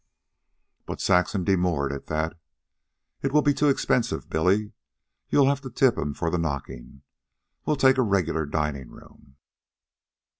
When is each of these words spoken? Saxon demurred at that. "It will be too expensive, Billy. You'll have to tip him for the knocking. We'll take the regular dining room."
Saxon 0.97 1.43
demurred 1.43 1.91
at 1.91 2.07
that. 2.07 2.35
"It 3.21 3.31
will 3.31 3.43
be 3.43 3.53
too 3.53 3.67
expensive, 3.69 4.31
Billy. 4.31 4.71
You'll 5.29 5.45
have 5.47 5.61
to 5.61 5.69
tip 5.69 5.95
him 5.95 6.15
for 6.15 6.31
the 6.31 6.39
knocking. 6.39 7.03
We'll 7.67 7.75
take 7.75 7.97
the 7.97 8.01
regular 8.01 8.47
dining 8.47 8.89
room." 8.89 9.35